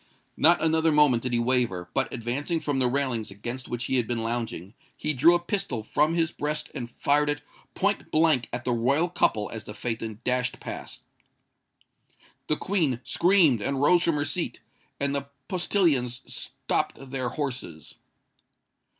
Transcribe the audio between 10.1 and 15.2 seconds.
dashed past. The Queen screamed and rose from her seat; and